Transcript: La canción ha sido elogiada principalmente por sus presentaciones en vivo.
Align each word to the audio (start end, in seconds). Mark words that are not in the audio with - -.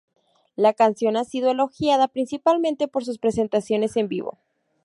La 0.55 0.73
canción 0.73 1.15
ha 1.15 1.23
sido 1.23 1.51
elogiada 1.51 2.07
principalmente 2.07 2.87
por 2.87 3.05
sus 3.05 3.19
presentaciones 3.19 3.95
en 3.97 4.07
vivo. 4.07 4.39